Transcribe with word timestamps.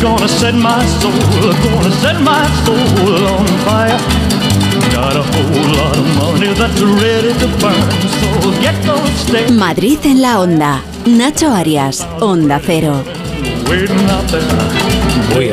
gonna 0.00 0.28
set 0.28 0.54
my 0.54 0.84
soul, 1.00 1.12
gonna 1.64 1.90
set 2.02 2.20
my 2.20 2.44
soul 2.64 3.26
on 3.34 3.46
fire. 3.64 3.98
Got 4.92 5.16
a 5.16 5.22
whole 5.22 5.66
lot 5.78 5.96
of 5.96 6.06
money 6.16 6.52
that's 6.54 6.80
ready 6.80 7.32
to 7.40 7.48
burn, 7.60 7.90
so 8.18 8.50
get 8.60 8.76
those 8.84 9.10
stakes 9.20 9.50
Madrid 9.50 10.04
en 10.04 10.20
la 10.20 10.40
onda. 10.40 10.82
Nacho 11.06 11.50
Arias, 11.52 12.06
Onda 12.20 12.60
Cero. 12.60 13.04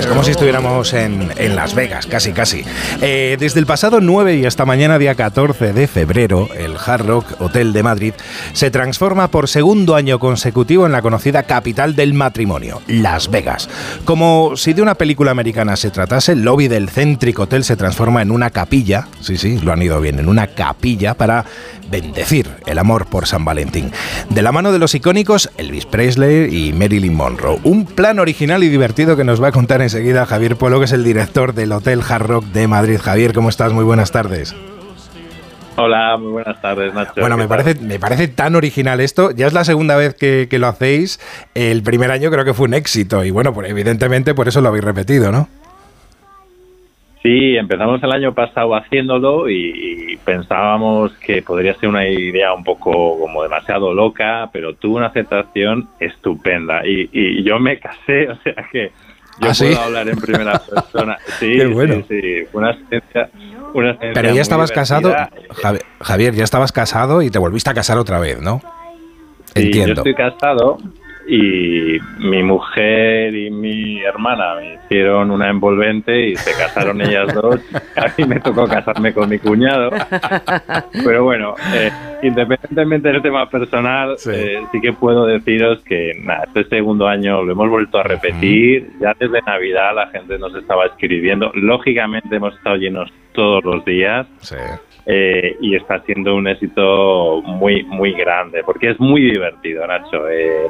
Es 0.04 0.10
como 0.10 0.24
si 0.24 0.32
estuviéramos 0.32 0.92
en, 0.94 1.32
en 1.38 1.56
Las 1.56 1.76
Vegas, 1.76 2.08
casi, 2.08 2.34
casi. 2.34 2.66
Eh, 3.02 3.38
desde 3.40 3.62
el 3.62 3.66
pasado 3.66 4.02
9 4.02 4.36
y 4.36 4.46
hasta 4.46 4.66
mañana, 4.66 5.00
día 5.00 5.16
14 5.16 5.72
de 5.72 5.88
febrero, 5.88 6.50
el 6.58 6.76
Hard 6.76 7.06
Rock 7.06 7.42
Hotel 7.42 7.72
de 7.72 7.84
Madrid 7.84 8.14
se 8.52 8.70
transforma 8.70 9.30
por 9.30 9.48
segundo 9.48 9.96
año 9.96 10.20
consecutivo 10.20 10.86
en 10.86 10.92
la 10.92 11.02
conocida 11.02 11.44
capital 11.44 11.96
del 11.96 12.14
matrimonio, 12.14 12.82
Las 12.88 13.32
Vegas. 13.32 13.70
Como 14.04 14.58
si 14.58 14.74
de 14.74 14.82
una 14.82 14.96
película 14.96 15.32
americana 15.32 15.78
se 15.78 15.90
tratase, 15.90 16.34
el 16.34 16.42
lobby 16.42 16.68
del 16.68 16.90
céntrico 16.90 17.44
hotel 17.44 17.64
se 17.64 17.78
transforma 17.78 18.22
en 18.22 18.32
una 18.32 18.50
capilla, 18.50 19.08
sí, 19.22 19.38
sí, 19.38 19.60
lo 19.60 19.72
han 19.72 19.82
ido 19.82 20.02
bien, 20.02 20.20
en 20.20 20.28
una 20.28 20.48
capilla 20.48 21.14
para 21.14 21.46
bendecir 21.90 22.50
el 22.66 22.80
amor 22.80 23.06
por 23.06 23.28
San 23.28 23.46
Valentín. 23.46 23.92
De 24.30 24.42
la 24.42 24.52
mano 24.52 24.72
de 24.72 24.80
los 24.80 24.96
icónicos 24.96 25.50
Elvis 25.58 25.86
Presley 25.86 26.54
y 26.54 26.74
Marilyn 26.74 27.14
Monroe. 27.14 27.60
Un 27.64 27.86
plan 27.86 28.20
original 28.20 28.64
y 28.64 28.70
divertido 28.70 29.16
que 29.16 29.24
nos 29.24 29.42
va 29.42 29.50
a 29.50 29.52
contar 29.52 29.82
enseguida 29.94 30.26
Javier 30.26 30.56
Pueblo, 30.56 30.80
que 30.80 30.86
es 30.86 30.92
el 30.92 31.04
director 31.04 31.54
del 31.54 31.72
Hotel 31.72 32.02
Hard 32.10 32.26
Rock 32.26 32.46
de 32.46 32.68
Madrid. 32.68 32.98
Javier, 33.00 33.32
¿cómo 33.32 33.50
estás? 33.50 33.74
Muy 33.74 33.84
buenas 33.84 34.12
tardes. 34.12 34.56
Hola, 35.76 36.18
muy 36.18 36.32
buenas 36.32 36.60
tardes, 36.64 36.92
Nacho. 36.96 37.14
Bueno, 37.18 37.36
¿Qué 37.36 37.44
me 37.44 37.48
parece, 37.48 37.80
me 37.80 38.00
parece 38.00 38.28
tan 38.28 38.56
original 38.56 39.00
esto. 39.00 39.30
Ya 39.30 39.46
es 39.46 39.54
la 39.54 39.64
segunda 39.64 39.96
vez 39.96 40.16
que, 40.16 40.48
que 40.50 40.58
lo 40.58 40.66
hacéis. 40.66 41.20
El 41.54 41.84
primer 41.84 42.10
año 42.10 42.32
creo 42.32 42.44
que 42.44 42.56
fue 42.56 42.66
un 42.68 42.74
éxito 42.74 43.24
y 43.24 43.30
bueno, 43.30 43.54
pues 43.54 43.70
evidentemente 43.70 44.34
por 44.34 44.48
eso 44.48 44.62
lo 44.62 44.70
habéis 44.70 44.84
repetido, 44.84 45.32
¿no? 45.32 45.48
Sí, 47.22 47.56
empezamos 47.56 48.02
el 48.02 48.12
año 48.12 48.34
pasado 48.34 48.76
haciéndolo 48.76 49.48
y, 49.48 50.14
y 50.14 50.18
pensábamos 50.18 51.14
que 51.20 51.44
podría 51.44 51.76
ser 51.76 51.90
una 51.90 52.08
idea 52.08 52.52
un 52.52 52.64
poco 52.64 53.20
como 53.20 53.44
demasiado 53.44 53.94
loca, 53.94 54.50
pero 54.52 54.74
tuvo 54.74 54.98
una 54.98 55.08
aceptación 55.08 55.88
estupenda 56.00 56.82
y, 56.84 57.10
y 57.14 57.44
yo 57.44 57.60
me 57.60 57.78
casé, 57.78 58.30
o 58.32 58.36
sea 58.38 58.56
que 58.72 58.92
yo 59.40 59.50
¿Ah, 59.50 59.54
sí? 59.54 59.66
puedo 59.66 59.82
hablar 59.82 60.10
en 60.10 60.18
primera 60.18 60.60
persona. 60.60 61.18
Sí, 61.40 61.58
Qué 61.58 61.66
bueno. 61.68 61.96
sí, 62.08 62.22
sí, 62.22 62.48
una 62.54 62.72
experiencia, 62.72 63.30
una 63.74 63.90
experiencia 63.92 64.22
Pero 64.22 64.34
ya 64.36 64.42
estabas 64.42 64.72
casado, 64.72 65.14
Javier, 66.02 66.34
ya 66.36 66.44
estabas 66.44 66.72
casado 66.72 67.22
y 67.22 67.30
te 67.30 67.40
volviste 67.40 67.70
a 67.70 67.74
casar 67.74 67.98
otra 67.98 68.20
vez, 68.20 68.40
¿no? 68.42 68.62
Sí, 69.56 69.62
yo 69.62 69.62
Entiendo. 69.62 69.94
estoy 70.02 70.16
casado 70.16 70.78
y 71.28 71.98
mi 72.20 72.44
mujer 72.44 73.34
y 73.36 73.50
mi 73.50 74.02
hermana 74.02 74.56
me 74.56 74.74
hicieron 74.76 75.32
una 75.32 75.50
envolvente 75.50 76.28
y 76.30 76.36
se 76.36 76.52
casaron 76.52 77.02
ellas 77.02 77.34
dos. 77.34 77.60
A 77.96 78.08
mí 78.18 78.26
me 78.28 78.40
tocó 78.40 78.66
casarme 78.68 79.14
con 79.14 79.30
mi 79.30 79.40
cuñado. 79.40 79.90
Pero 81.04 81.24
bueno, 81.24 81.56
eh, 81.74 81.90
independientemente 82.24 83.10
del 83.12 83.22
tema 83.22 83.50
personal, 83.50 84.16
Sí. 84.18 84.32
sí 84.72 84.82
que 84.82 84.94
puedo 84.94 85.26
deciros 85.26 85.82
que 85.84 86.12
nada, 86.22 86.44
este 86.48 86.66
segundo 86.66 87.08
año 87.08 87.44
lo 87.44 87.52
hemos 87.54 87.70
vuelto 87.70 88.00
a 88.00 88.04
repetir. 88.04 88.90
Ya 89.00 89.14
desde 89.20 89.42
Navidad 89.42 89.96
la 89.96 90.08
gente 90.08 90.38
nos 90.38 90.54
estaba 90.56 90.86
escribiendo. 90.88 91.52
Lógicamente 91.56 92.36
hemos 92.36 92.54
estado 92.56 92.76
llenos 92.76 93.12
todos 93.34 93.64
los 93.64 93.84
días 93.86 94.28
Sí. 94.40 94.56
eh, 95.08 95.58
y 95.60 95.76
está 95.76 96.00
siendo 96.02 96.36
un 96.36 96.48
éxito 96.48 97.42
muy 97.44 97.84
muy 97.84 98.14
grande 98.14 98.62
porque 98.64 98.92
es 98.92 99.00
muy 99.00 99.22
divertido 99.22 99.86
Nacho 99.88 100.30
eh, 100.30 100.68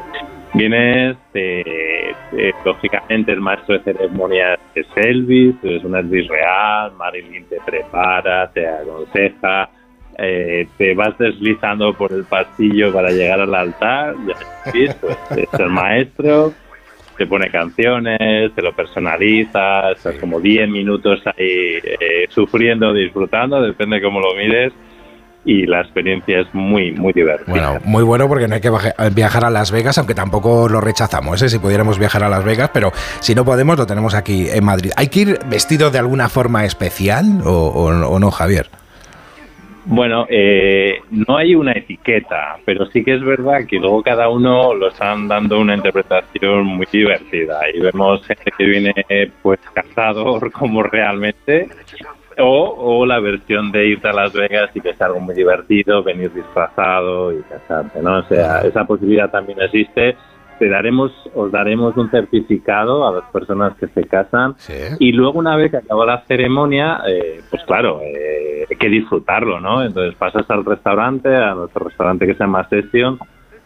vienes 0.53 1.17
eh, 1.33 2.13
eh, 2.33 2.53
lógicamente 2.63 3.31
el 3.31 3.41
maestro 3.41 3.77
de 3.77 3.83
ceremonias 3.83 4.59
es 4.75 4.87
Elvis 4.95 5.55
es 5.63 5.83
un 5.83 5.95
Elvis 5.95 6.27
real 6.27 6.93
Marilyn 6.93 7.45
te 7.45 7.57
prepara 7.65 8.51
te 8.51 8.67
aconseja 8.67 9.69
eh, 10.17 10.67
te 10.77 10.93
vas 10.93 11.17
deslizando 11.17 11.93
por 11.93 12.13
el 12.13 12.23
pasillo 12.25 12.93
para 12.93 13.09
llegar 13.09 13.41
al 13.41 13.55
altar 13.55 14.15
ya 14.27 14.35
pues, 14.71 15.17
es 15.37 15.59
el 15.59 15.69
maestro 15.69 16.53
te 17.17 17.27
pone 17.27 17.49
canciones, 17.49 18.53
te 18.55 18.61
lo 18.61 18.73
personaliza, 18.73 19.91
estás 19.91 20.15
como 20.15 20.39
10 20.39 20.69
minutos 20.69 21.21
ahí 21.27 21.77
eh, 21.83 22.25
sufriendo, 22.29 22.93
disfrutando, 22.93 23.61
depende 23.61 24.01
cómo 24.01 24.19
lo 24.19 24.33
mires, 24.35 24.73
y 25.45 25.65
la 25.65 25.81
experiencia 25.81 26.39
es 26.39 26.47
muy, 26.53 26.91
muy 26.93 27.11
divertida. 27.13 27.51
Bueno, 27.51 27.79
muy 27.83 28.03
bueno 28.03 28.27
porque 28.29 28.47
no 28.47 28.55
hay 28.55 28.61
que 28.61 28.71
viajar 29.13 29.43
a 29.45 29.49
Las 29.49 29.71
Vegas, 29.71 29.97
aunque 29.97 30.15
tampoco 30.15 30.69
lo 30.69 30.79
rechazamos, 30.79 31.41
¿eh? 31.41 31.49
si 31.49 31.59
pudiéramos 31.59 31.99
viajar 31.99 32.23
a 32.23 32.29
Las 32.29 32.45
Vegas, 32.45 32.69
pero 32.73 32.91
si 33.19 33.35
no 33.35 33.43
podemos 33.43 33.77
lo 33.77 33.85
tenemos 33.85 34.13
aquí 34.15 34.47
en 34.49 34.63
Madrid. 34.63 34.91
¿Hay 34.95 35.07
que 35.09 35.19
ir 35.21 35.39
vestido 35.47 35.91
de 35.91 35.99
alguna 35.99 36.29
forma 36.29 36.63
especial 36.65 37.41
o, 37.45 37.49
o- 37.51 38.07
o 38.07 38.19
no, 38.19 38.31
Javier? 38.31 38.67
Bueno, 39.85 40.25
eh, 40.29 41.01
no 41.11 41.35
hay 41.35 41.55
una 41.55 41.73
etiqueta, 41.73 42.55
pero 42.63 42.85
sí 42.85 43.03
que 43.03 43.15
es 43.15 43.21
verdad 43.21 43.65
que 43.67 43.79
luego 43.79 44.01
cada 44.01 44.29
uno 44.29 44.73
lo 44.73 44.87
están 44.87 45.27
dando 45.27 45.59
una 45.59 45.75
interpretación 45.75 46.65
muy 46.65 46.87
divertida 46.89 47.59
y 47.73 47.81
vemos 47.81 48.25
gente 48.25 48.49
que 48.57 48.63
viene 48.63 48.93
pues 49.41 49.59
cazador 49.73 50.49
como 50.53 50.83
realmente 50.83 51.67
o, 52.39 52.75
o 53.01 53.05
la 53.05 53.19
versión 53.19 53.71
de 53.71 53.87
irte 53.87 54.07
a 54.07 54.13
Las 54.13 54.33
Vegas 54.33 54.69
y 54.75 54.81
que 54.81 54.89
es 54.91 55.01
algo 55.01 55.19
muy 55.19 55.35
divertido, 55.35 56.03
venir 56.03 56.31
disfrazado 56.33 57.31
y 57.31 57.41
casarte, 57.43 58.01
¿no? 58.01 58.19
O 58.19 58.23
sea, 58.23 58.61
esa 58.61 58.85
posibilidad 58.85 59.29
también 59.29 59.61
existe. 59.61 60.15
Te 60.59 60.69
daremos, 60.69 61.11
os 61.33 61.51
daremos 61.51 61.97
un 61.97 62.09
certificado 62.11 63.07
a 63.07 63.11
las 63.11 63.23
personas 63.31 63.75
que 63.77 63.87
se 63.87 64.03
casan 64.05 64.53
Sí. 64.57 64.73
y 64.99 65.11
luego 65.11 65.39
una 65.39 65.55
vez 65.57 65.71
que 65.71 65.77
acabó 65.77 66.05
la 66.05 66.21
ceremonia, 66.27 67.01
eh, 67.07 67.41
pues 67.49 67.63
claro, 67.63 67.99
eh, 68.01 68.65
hay 68.69 68.77
que 68.77 68.87
disfrutarlo, 68.89 69.59
¿no? 69.59 69.83
Entonces 69.83 70.15
pasas 70.15 70.49
al 70.49 70.63
restaurante, 70.63 71.35
a 71.35 71.55
nuestro 71.55 71.85
restaurante 71.85 72.27
que 72.27 72.33
se 72.35 72.39
llama 72.43 72.67
Session, 72.69 73.17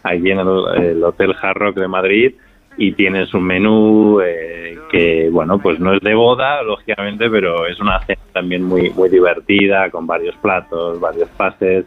allí 0.04 0.32
en 0.32 0.40
el, 0.40 0.84
el 0.84 1.04
Hotel 1.04 1.36
Hard 1.40 1.58
Rock 1.58 1.76
de 1.76 1.88
Madrid, 1.88 2.36
y 2.78 2.94
tienes 2.94 3.34
un 3.34 3.44
menú 3.44 4.22
eh, 4.22 4.78
que, 4.92 5.30
bueno, 5.32 5.60
pues 5.60 5.80
no 5.80 5.94
es 5.94 6.02
de 6.02 6.14
boda, 6.14 6.62
lógicamente, 6.64 7.30
pero 7.30 7.66
es 7.66 7.80
una 7.80 8.00
cena 8.06 8.22
también 8.34 8.64
muy, 8.64 8.92
muy 8.92 9.10
divertida, 9.10 9.90
con 9.90 10.06
varios 10.06 10.36
platos, 10.36 11.00
varios 11.00 11.30
pases, 11.30 11.86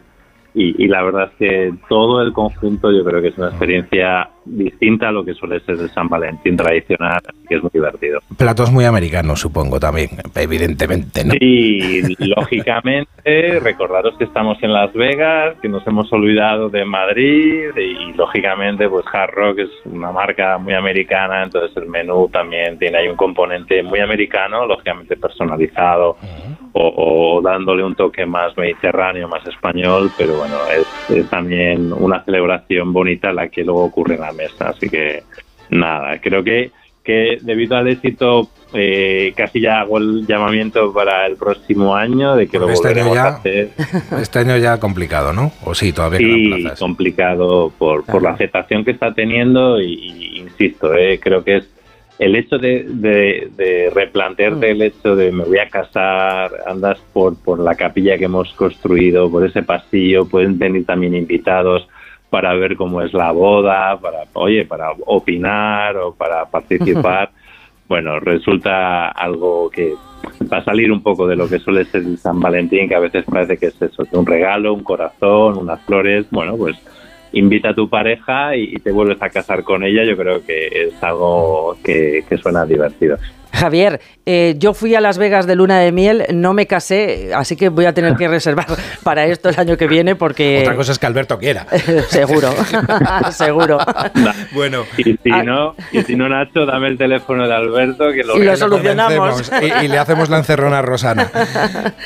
y, 0.53 0.83
y 0.83 0.87
la 0.87 1.03
verdad 1.03 1.31
es 1.31 1.37
que 1.37 1.73
todo 1.87 2.21
el 2.21 2.33
conjunto 2.33 2.91
yo 2.91 3.03
creo 3.03 3.21
que 3.21 3.29
es 3.29 3.37
una 3.37 3.49
experiencia 3.49 4.29
distinta 4.45 5.09
a 5.09 5.11
lo 5.11 5.23
que 5.23 5.33
suele 5.33 5.59
ser 5.61 5.75
el 5.79 5.89
San 5.89 6.07
Valentín 6.07 6.57
tradicional, 6.57 7.21
que 7.47 7.55
es 7.55 7.61
muy 7.61 7.69
divertido. 7.73 8.19
Platos 8.37 8.71
muy 8.71 8.85
americanos, 8.85 9.39
supongo, 9.39 9.79
también, 9.79 10.09
evidentemente, 10.35 11.23
¿no? 11.23 11.33
Sí, 11.39 12.01
lógicamente, 12.19 13.59
recordaros 13.61 14.17
que 14.17 14.23
estamos 14.25 14.57
en 14.63 14.73
Las 14.73 14.93
Vegas, 14.93 15.55
que 15.61 15.69
nos 15.69 15.85
hemos 15.87 16.11
olvidado 16.11 16.69
de 16.69 16.85
Madrid 16.85 17.69
y, 17.77 18.13
lógicamente, 18.13 18.89
pues 18.89 19.05
Hard 19.11 19.31
Rock 19.31 19.59
es 19.59 19.69
una 19.85 20.11
marca 20.11 20.57
muy 20.57 20.73
americana, 20.73 21.43
entonces 21.43 21.75
el 21.77 21.87
menú 21.87 22.29
también 22.31 22.77
tiene 22.77 22.97
ahí 22.97 23.07
un 23.07 23.17
componente 23.17 23.83
muy 23.83 23.99
americano, 23.99 24.65
lógicamente 24.65 25.15
personalizado 25.17 26.17
o, 26.73 27.37
o 27.37 27.41
dándole 27.41 27.83
un 27.83 27.95
toque 27.95 28.25
más 28.25 28.55
mediterráneo, 28.57 29.27
más 29.27 29.45
español, 29.47 30.11
pero 30.17 30.37
bueno, 30.37 30.57
es, 30.67 30.87
es 31.17 31.29
también 31.29 31.91
una 31.93 32.23
celebración 32.23 32.93
bonita 32.93 33.33
la 33.33 33.49
que 33.49 33.63
luego 33.63 33.83
ocurre 33.83 34.15
en 34.15 34.21
la 34.21 34.31
mesa, 34.31 34.69
así 34.69 34.89
que 34.89 35.23
nada, 35.69 36.19
creo 36.21 36.43
que 36.43 36.71
que 37.03 37.39
debido 37.41 37.75
al 37.77 37.87
éxito 37.87 38.47
eh, 38.73 39.33
casi 39.35 39.59
ya 39.59 39.81
hago 39.81 39.97
el 39.97 40.27
llamamiento 40.27 40.93
para 40.93 41.25
el 41.25 41.35
próximo 41.35 41.95
año 41.95 42.35
de 42.35 42.47
que 42.47 42.59
lo 42.59 42.69
este 42.69 42.89
año 42.89 43.11
ya- 43.15 43.23
a 43.23 43.27
hacer. 43.37 43.69
Este 44.21 44.37
año 44.37 44.55
ya 44.57 44.79
complicado, 44.79 45.33
¿no? 45.33 45.51
O 45.65 45.73
sí, 45.73 45.91
todavía 45.93 46.19
quedan 46.19 46.35
Sí, 46.35 46.47
plazas. 46.61 46.79
complicado 46.79 47.73
por, 47.75 48.05
por 48.05 48.21
la 48.21 48.29
aceptación 48.31 48.85
que 48.85 48.91
está 48.91 49.15
teniendo 49.15 49.81
y, 49.81 49.93
y 49.95 50.39
insisto, 50.41 50.93
eh, 50.93 51.19
creo 51.19 51.43
que 51.43 51.57
es 51.57 51.69
el 52.21 52.35
hecho 52.35 52.59
de, 52.59 52.85
de, 52.87 53.49
de 53.57 53.89
replantearte 53.89 54.69
el 54.69 54.83
hecho 54.83 55.15
de 55.15 55.31
me 55.31 55.43
voy 55.43 55.57
a 55.57 55.67
casar, 55.69 56.51
andas 56.67 56.99
por, 57.11 57.35
por 57.35 57.57
la 57.57 57.73
capilla 57.73 58.15
que 58.15 58.25
hemos 58.25 58.53
construido, 58.53 59.31
por 59.31 59.43
ese 59.43 59.63
pasillo, 59.63 60.29
pueden 60.29 60.59
venir 60.59 60.85
también 60.85 61.15
invitados 61.15 61.87
para 62.29 62.53
ver 62.53 62.75
cómo 62.75 63.01
es 63.01 63.11
la 63.15 63.31
boda, 63.31 63.97
para, 63.99 64.19
oye, 64.33 64.65
para 64.65 64.91
opinar 65.07 65.97
o 65.97 66.13
para 66.13 66.45
participar. 66.45 67.31
Bueno, 67.87 68.21
resulta 68.21 69.09
algo 69.09 69.69
que 69.69 69.95
va 70.49 70.59
a 70.59 70.63
salir 70.63 70.93
un 70.93 71.03
poco 71.03 71.27
de 71.27 71.35
lo 71.35 71.49
que 71.49 71.59
suele 71.59 71.83
ser 71.83 72.03
el 72.03 72.17
San 72.17 72.39
Valentín, 72.39 72.87
que 72.87 72.95
a 72.95 72.99
veces 72.99 73.25
parece 73.25 73.57
que 73.57 73.65
es 73.65 73.81
eso, 73.81 74.07
un 74.13 74.25
regalo, 74.25 74.73
un 74.73 74.83
corazón, 74.83 75.57
unas 75.57 75.81
flores. 75.81 76.25
Bueno, 76.31 76.55
pues 76.55 76.77
invita 77.33 77.69
a 77.69 77.75
tu 77.75 77.89
pareja 77.89 78.55
y, 78.55 78.75
te 78.77 78.91
vuelves 78.91 79.21
a 79.21 79.29
casar 79.29 79.63
con 79.63 79.83
ella. 79.83 80.03
Yo 80.03 80.17
creo 80.17 80.43
que 80.43 80.67
es 80.67 81.03
algo 81.03 81.77
que, 81.83 82.23
que 82.27 82.37
suena 82.37 82.65
divertido. 82.65 83.17
Javier, 83.61 84.01
eh, 84.25 84.55
yo 84.57 84.73
fui 84.73 84.95
a 84.95 85.01
Las 85.01 85.19
Vegas 85.19 85.45
de 85.45 85.55
luna 85.55 85.77
de 85.77 85.91
miel, 85.91 86.25
no 86.33 86.55
me 86.55 86.65
casé, 86.65 87.31
así 87.35 87.55
que 87.55 87.69
voy 87.69 87.85
a 87.85 87.93
tener 87.93 88.15
que 88.15 88.27
reservar 88.27 88.65
para 89.03 89.27
esto 89.27 89.49
el 89.49 89.59
año 89.59 89.77
que 89.77 89.85
viene 89.85 90.15
porque... 90.15 90.61
Otra 90.61 90.75
cosa 90.75 90.93
es 90.93 90.97
que 90.97 91.05
Alberto 91.05 91.37
quiera. 91.37 91.67
seguro, 92.09 92.49
seguro. 93.31 93.77
Bueno. 94.53 94.85
Y 94.97 95.03
si, 95.03 95.31
ah. 95.31 95.43
no, 95.43 95.75
y 95.91 96.01
si 96.01 96.15
no, 96.15 96.27
Nacho, 96.27 96.65
dame 96.65 96.87
el 96.87 96.97
teléfono 96.97 97.47
de 97.47 97.53
Alberto 97.53 98.11
que 98.11 98.23
lo, 98.23 98.35
y 98.35 98.43
lo 98.43 98.57
solucionamos. 98.57 99.51
Y, 99.83 99.87
le 99.87 99.97
hacemos 99.99 100.29
la 100.29 100.39
encerrona 100.39 100.79
a 100.79 100.81
Rosana. 100.81 101.29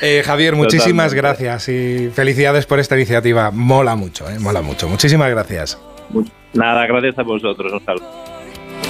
Eh, 0.01 0.23
Javier, 0.25 0.55
muchísimas 0.55 1.13
gracias 1.13 1.69
y 1.69 2.09
felicidades 2.13 2.65
por 2.65 2.79
esta 2.79 2.97
iniciativa. 2.97 3.51
Mola 3.51 3.95
mucho, 3.95 4.29
eh, 4.29 4.39
mola 4.39 4.61
mucho. 4.61 4.89
Muchísimas 4.89 5.29
gracias. 5.29 5.79
Nada, 6.53 6.85
gracias 6.85 7.17
a 7.17 7.23
vosotros. 7.23 7.71
Un 7.71 7.85
saludo 7.85 8.24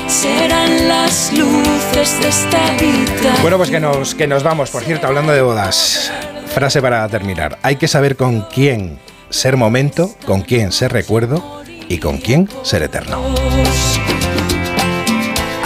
serán 0.08 0.88
las 0.88 1.32
luces 1.34 2.20
de 2.20 2.28
esta 2.30 2.72
vida. 2.78 3.36
Bueno, 3.42 3.58
pues 3.58 3.70
que 3.70 3.80
nos, 3.80 4.16
que 4.16 4.28
nos 4.28 4.44
vamos. 4.44 4.70
Por 4.70 4.84
cierto, 4.84 5.08
hablando 5.08 5.32
de 5.32 5.42
bodas, 5.42 6.12
frase 6.48 6.82
para 6.82 7.08
terminar. 7.10 7.58
Hay 7.62 7.76
que 7.78 7.88
saber 7.88 8.16
con 8.16 8.42
quién 8.44 9.00
ser 9.30 9.58
momento, 9.58 10.16
con 10.26 10.42
quién 10.42 10.72
ser 10.72 10.94
recuerdo 10.94 11.64
y 11.90 11.98
con 11.98 12.18
quién 12.18 12.50
ser 12.64 12.84
eterno. 12.84 13.22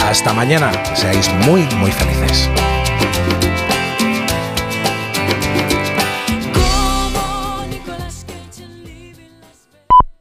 Hasta 0.00 0.32
mañana, 0.32 0.72
seáis 0.94 1.30
muy, 1.46 1.62
muy 1.76 1.92
felices. 1.92 2.48